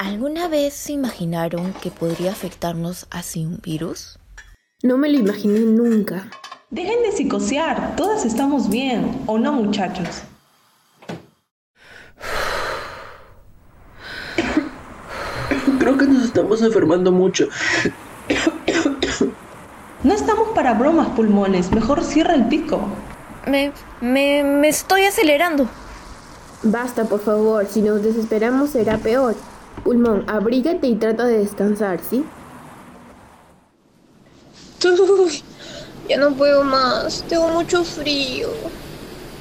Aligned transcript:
¿Alguna 0.00 0.48
vez 0.48 0.72
se 0.72 0.92
imaginaron 0.92 1.74
que 1.74 1.90
podría 1.90 2.32
afectarnos 2.32 3.06
así 3.10 3.44
un 3.44 3.60
virus? 3.62 4.18
No 4.82 4.96
me 4.96 5.10
lo 5.10 5.18
imaginé 5.18 5.60
nunca. 5.60 6.26
Dejen 6.70 7.02
de 7.02 7.12
psicosear, 7.12 7.96
todas 7.96 8.24
estamos 8.24 8.70
bien, 8.70 9.22
¿o 9.26 9.36
no 9.36 9.52
muchachos? 9.52 10.22
Creo 15.78 15.98
que 15.98 16.06
nos 16.06 16.24
estamos 16.24 16.62
enfermando 16.62 17.12
mucho. 17.12 17.48
No 20.02 20.14
estamos 20.14 20.48
para 20.54 20.72
bromas, 20.72 21.08
pulmones. 21.08 21.70
Mejor 21.72 22.02
cierra 22.02 22.34
el 22.36 22.48
pico. 22.48 22.80
Me, 23.46 23.70
me, 24.00 24.44
me 24.44 24.68
estoy 24.68 25.04
acelerando. 25.04 25.68
Basta, 26.62 27.04
por 27.04 27.20
favor. 27.20 27.66
Si 27.66 27.82
nos 27.82 28.02
desesperamos 28.02 28.70
será 28.70 28.96
peor. 28.96 29.36
Pulmón, 29.90 30.24
abrígate 30.28 30.86
y 30.86 30.94
trata 30.94 31.26
de 31.26 31.38
descansar, 31.38 31.98
¿sí? 32.08 32.24
Uy, 34.84 35.42
ya 36.08 36.16
no 36.16 36.32
puedo 36.36 36.62
más. 36.62 37.24
Tengo 37.28 37.48
mucho 37.48 37.82
frío. 37.82 38.50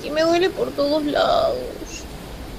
Y 0.03 0.09
me 0.09 0.23
duele 0.23 0.49
por 0.49 0.71
todos 0.71 1.05
lados. 1.05 1.59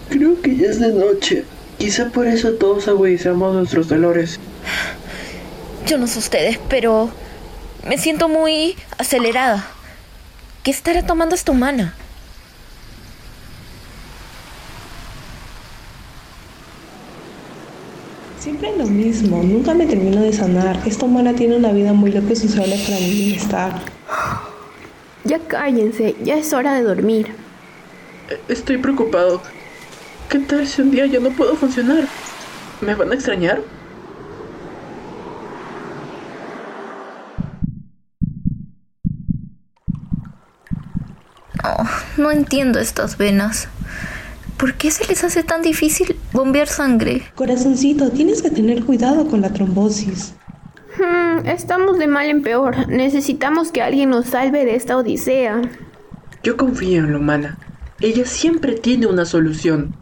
Creo 0.08 0.40
que 0.40 0.54
ya 0.54 0.68
es 0.68 0.78
de 0.78 0.92
noche. 0.92 1.44
Quizá 1.78 2.10
por 2.10 2.28
eso 2.28 2.52
todos 2.52 2.86
agudizamos 2.86 3.56
nuestros 3.56 3.88
dolores. 3.88 4.38
Yo 5.88 5.98
no 5.98 6.06
sé 6.06 6.20
ustedes, 6.20 6.60
pero 6.68 7.10
me 7.88 7.98
siento 7.98 8.28
muy 8.28 8.76
acelerada. 8.98 9.66
¿Qué 10.62 10.70
estará 10.70 11.04
tomando 11.04 11.34
esta 11.34 11.50
humana? 11.50 11.96
Siempre 18.40 18.70
es 18.70 18.78
lo 18.78 18.86
mismo, 18.86 19.42
nunca 19.42 19.74
me 19.74 19.84
termino 19.84 20.22
de 20.22 20.32
sanar. 20.32 20.80
Esta 20.86 21.04
humana 21.04 21.34
tiene 21.34 21.56
una 21.56 21.72
vida 21.72 21.92
muy 21.92 22.10
loca 22.10 22.32
y 22.32 22.36
sociable 22.36 22.74
para 22.86 22.98
mi 22.98 23.10
bienestar. 23.10 23.82
Ya 25.24 25.38
cállense, 25.40 26.16
ya 26.24 26.36
es 26.36 26.50
hora 26.54 26.72
de 26.72 26.82
dormir. 26.82 27.34
Estoy 28.48 28.78
preocupado. 28.78 29.42
¿Qué 30.30 30.38
tal 30.38 30.66
si 30.66 30.80
un 30.80 30.90
día 30.90 31.04
yo 31.04 31.20
no 31.20 31.28
puedo 31.32 31.54
funcionar? 31.54 32.04
¿Me 32.80 32.94
van 32.94 33.10
a 33.10 33.14
extrañar? 33.14 33.60
Oh, 41.62 41.84
no 42.16 42.30
entiendo 42.30 42.78
estas 42.78 43.18
venas. 43.18 43.68
¿Por 44.60 44.74
qué 44.74 44.90
se 44.90 45.06
les 45.06 45.24
hace 45.24 45.42
tan 45.42 45.62
difícil 45.62 46.16
bombear 46.34 46.68
sangre? 46.68 47.22
Corazoncito, 47.34 48.10
tienes 48.10 48.42
que 48.42 48.50
tener 48.50 48.84
cuidado 48.84 49.26
con 49.26 49.40
la 49.40 49.54
trombosis. 49.54 50.34
Hmm, 50.98 51.46
estamos 51.46 51.98
de 51.98 52.06
mal 52.06 52.28
en 52.28 52.42
peor. 52.42 52.86
Necesitamos 52.86 53.72
que 53.72 53.80
alguien 53.80 54.10
nos 54.10 54.26
salve 54.26 54.66
de 54.66 54.76
esta 54.76 54.98
odisea. 54.98 55.62
Yo 56.42 56.58
confío 56.58 56.98
en 56.98 57.12
la 57.12 57.18
humana. 57.18 57.58
Ella 58.00 58.26
siempre 58.26 58.74
tiene 58.74 59.06
una 59.06 59.24
solución. 59.24 59.94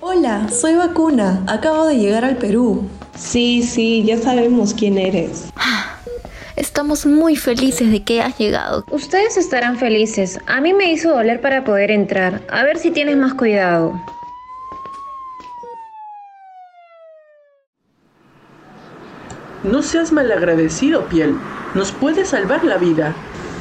Hola, 0.00 0.48
soy 0.48 0.74
Vacuna. 0.74 1.44
Acabo 1.46 1.86
de 1.86 1.98
llegar 1.98 2.24
al 2.24 2.36
Perú. 2.38 2.88
Sí, 3.16 3.62
sí, 3.62 4.02
ya 4.04 4.18
sabemos 4.18 4.74
quién 4.74 4.98
eres. 4.98 5.52
Estamos 6.58 7.06
muy 7.06 7.36
felices 7.36 7.88
de 7.92 8.02
que 8.02 8.20
has 8.20 8.36
llegado. 8.36 8.84
Ustedes 8.90 9.36
estarán 9.36 9.78
felices. 9.78 10.40
A 10.48 10.60
mí 10.60 10.74
me 10.74 10.90
hizo 10.90 11.10
doler 11.10 11.40
para 11.40 11.62
poder 11.62 11.92
entrar. 11.92 12.42
A 12.50 12.64
ver 12.64 12.78
si 12.78 12.90
tienes 12.90 13.16
más 13.16 13.34
cuidado. 13.34 13.92
No 19.62 19.82
seas 19.82 20.10
malagradecido, 20.10 21.04
piel. 21.08 21.36
Nos 21.76 21.92
puede 21.92 22.24
salvar 22.24 22.64
la 22.64 22.76
vida. 22.76 23.14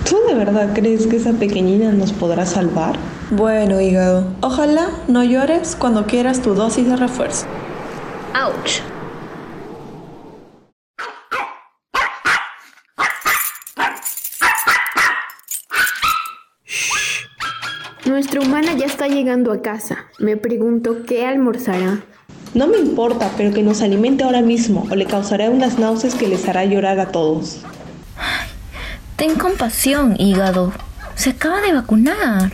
¿Tú 0.10 0.18
de 0.28 0.34
verdad 0.34 0.72
crees 0.74 1.06
que 1.06 1.18
esa 1.18 1.34
pequeñina 1.34 1.92
nos 1.92 2.12
podrá 2.12 2.48
salvar? 2.48 2.96
Bueno, 3.30 3.80
hígado, 3.80 4.26
ojalá 4.42 4.88
no 5.08 5.24
llores 5.24 5.76
cuando 5.76 6.08
quieras 6.08 6.42
tu 6.42 6.56
dosis 6.56 6.88
de 6.88 6.96
refuerzo. 6.96 7.46
¡Auch! 8.34 8.97
Nuestra 18.08 18.40
humana 18.40 18.74
ya 18.74 18.86
está 18.86 19.10
llegando 19.10 19.52
a 19.52 19.62
casa. 19.62 20.06
Me 20.18 20.38
pregunto 20.38 21.04
qué 21.06 21.26
almorzará. 21.26 22.00
No 22.54 22.68
me 22.68 22.78
importa, 22.78 23.30
pero 23.36 23.54
que 23.54 23.64
nos 23.64 23.82
alimente 23.82 24.24
ahora 24.24 24.42
mismo 24.42 24.88
o 24.90 24.96
le 24.96 25.06
causará 25.06 25.50
unas 25.50 25.78
náuseas 25.78 26.16
que 26.16 26.30
les 26.30 26.48
hará 26.48 26.64
llorar 26.64 27.02
a 27.02 27.12
todos. 27.12 27.60
Ten 29.18 29.36
compasión, 29.36 30.16
hígado. 30.18 30.72
Se 31.16 31.32
acaba 31.32 31.60
de 31.60 31.74
vacunar. 31.74 32.54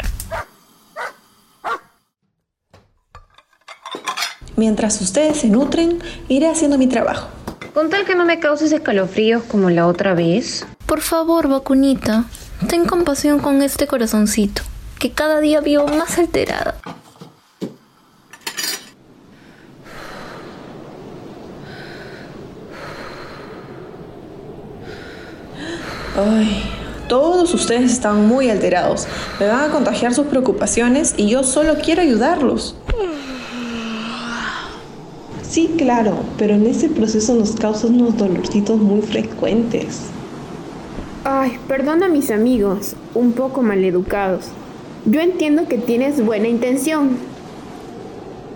Mientras 4.55 5.01
ustedes 5.01 5.37
se 5.37 5.49
nutren, 5.49 5.99
iré 6.29 6.47
haciendo 6.47 6.79
mi 6.79 6.87
trabajo. 6.87 7.27
Con 7.75 7.91
tal 7.91 8.05
que 8.05 8.15
no 8.15 8.25
me 8.25 8.39
causes 8.39 8.71
escalofríos 8.71 9.43
como 9.43 9.69
la 9.69 9.85
otra 9.85 10.15
vez. 10.15 10.65
Por 10.87 11.01
favor, 11.01 11.47
vacunita, 11.47 12.25
ten 12.67 12.85
compasión 12.85 13.39
con 13.39 13.61
este 13.61 13.85
corazoncito, 13.87 14.63
que 15.03 15.11
cada 15.11 15.41
día 15.41 15.59
vivo 15.59 15.85
más 15.85 16.17
alterada. 16.17 16.75
Ay, 26.15 26.63
todos 27.09 27.53
ustedes 27.53 27.91
están 27.91 28.29
muy 28.29 28.49
alterados. 28.49 29.05
Me 29.41 29.47
van 29.47 29.69
a 29.69 29.73
contagiar 29.73 30.13
sus 30.13 30.27
preocupaciones 30.27 31.15
y 31.17 31.27
yo 31.27 31.43
solo 31.43 31.75
quiero 31.83 32.01
ayudarlos. 32.01 32.77
Sí, 35.41 35.75
claro, 35.77 36.15
pero 36.37 36.53
en 36.53 36.65
ese 36.65 36.87
proceso 36.87 37.35
nos 37.35 37.57
causan 37.57 37.95
unos 37.95 38.15
dolorcitos 38.15 38.79
muy 38.79 39.01
frecuentes. 39.01 40.03
Ay, 41.25 41.59
perdona 41.67 42.05
a 42.05 42.09
mis 42.09 42.31
amigos, 42.31 42.95
un 43.13 43.33
poco 43.33 43.61
maleducados. 43.61 44.45
Yo 45.05 45.19
entiendo 45.19 45.67
que 45.67 45.77
tienes 45.77 46.23
buena 46.23 46.47
intención. 46.47 47.17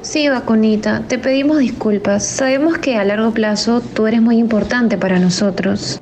Sí, 0.01 0.29
vacunita, 0.29 1.03
te 1.07 1.19
pedimos 1.19 1.57
disculpas. 1.57 2.25
Sabemos 2.25 2.77
que 2.77 2.95
a 2.95 3.03
largo 3.03 3.33
plazo 3.33 3.81
tú 3.81 4.07
eres 4.07 4.21
muy 4.21 4.37
importante 4.37 4.97
para 4.97 5.19
nosotros. 5.19 5.99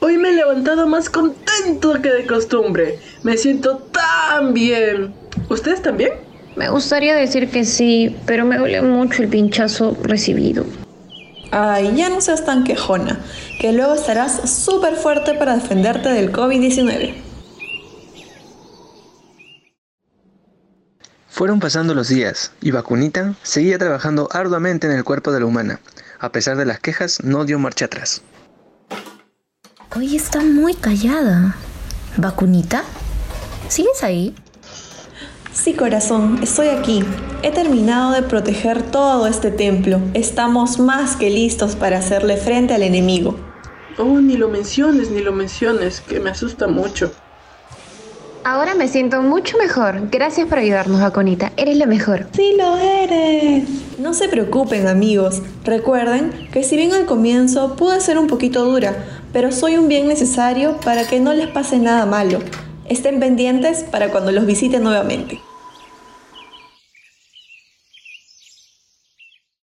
Hoy 0.00 0.18
me 0.18 0.30
he 0.30 0.32
levantado 0.32 0.88
más 0.88 1.08
contento 1.08 2.02
que 2.02 2.10
de 2.10 2.26
costumbre. 2.26 2.98
Me 3.22 3.36
siento 3.36 3.78
tan 3.78 4.52
bien. 4.52 5.14
¿Ustedes 5.48 5.80
también? 5.80 6.10
Me 6.56 6.68
gustaría 6.68 7.14
decir 7.14 7.48
que 7.48 7.64
sí, 7.64 8.16
pero 8.26 8.44
me 8.44 8.58
duele 8.58 8.82
mucho 8.82 9.22
el 9.22 9.28
pinchazo 9.28 9.96
recibido. 10.02 10.64
Ay, 11.54 11.94
ya 11.94 12.08
no 12.08 12.22
seas 12.22 12.46
tan 12.46 12.64
quejona, 12.64 13.20
que 13.60 13.74
luego 13.74 13.92
estarás 13.92 14.50
súper 14.50 14.96
fuerte 14.96 15.34
para 15.34 15.54
defenderte 15.54 16.08
del 16.08 16.32
COVID-19. 16.32 17.14
Fueron 21.28 21.60
pasando 21.60 21.94
los 21.94 22.08
días 22.08 22.52
y 22.62 22.70
Vacunita 22.70 23.34
seguía 23.42 23.78
trabajando 23.78 24.30
arduamente 24.32 24.86
en 24.86 24.94
el 24.94 25.04
cuerpo 25.04 25.30
de 25.30 25.40
la 25.40 25.46
humana. 25.46 25.80
A 26.18 26.32
pesar 26.32 26.56
de 26.56 26.64
las 26.64 26.80
quejas, 26.80 27.22
no 27.22 27.44
dio 27.44 27.58
marcha 27.58 27.84
atrás. 27.84 28.22
Hoy 29.94 30.16
está 30.16 30.40
muy 30.40 30.72
callada. 30.72 31.54
¿Vacunita? 32.16 32.82
¿Sigues 33.68 34.02
ahí? 34.02 34.34
Sí, 35.62 35.74
corazón, 35.74 36.40
estoy 36.42 36.66
aquí. 36.66 37.04
He 37.44 37.52
terminado 37.52 38.10
de 38.10 38.22
proteger 38.22 38.82
todo 38.82 39.28
este 39.28 39.52
templo. 39.52 40.00
Estamos 40.12 40.80
más 40.80 41.14
que 41.14 41.30
listos 41.30 41.76
para 41.76 41.98
hacerle 41.98 42.36
frente 42.36 42.74
al 42.74 42.82
enemigo. 42.82 43.36
Oh, 43.96 44.20
ni 44.20 44.36
lo 44.36 44.48
menciones, 44.48 45.12
ni 45.12 45.20
lo 45.20 45.30
menciones, 45.30 46.00
que 46.00 46.18
me 46.18 46.30
asusta 46.30 46.66
mucho. 46.66 47.12
Ahora 48.42 48.74
me 48.74 48.88
siento 48.88 49.22
mucho 49.22 49.56
mejor. 49.56 50.10
Gracias 50.10 50.48
por 50.48 50.58
ayudarnos, 50.58 51.00
vacunita. 51.00 51.52
Eres 51.56 51.76
la 51.76 51.86
mejor. 51.86 52.26
Sí 52.32 52.56
lo 52.58 52.76
eres. 52.76 53.68
No 54.00 54.14
se 54.14 54.28
preocupen, 54.28 54.88
amigos. 54.88 55.42
Recuerden 55.62 56.32
que 56.52 56.64
si 56.64 56.76
bien 56.76 56.92
al 56.92 57.06
comienzo 57.06 57.76
pude 57.76 58.00
ser 58.00 58.18
un 58.18 58.26
poquito 58.26 58.64
dura, 58.64 58.96
pero 59.32 59.52
soy 59.52 59.76
un 59.76 59.86
bien 59.86 60.08
necesario 60.08 60.76
para 60.84 61.06
que 61.06 61.20
no 61.20 61.32
les 61.32 61.46
pase 61.46 61.78
nada 61.78 62.04
malo. 62.04 62.40
Estén 62.88 63.20
pendientes 63.20 63.84
para 63.84 64.10
cuando 64.10 64.32
los 64.32 64.44
visite 64.44 64.80
nuevamente. 64.80 65.40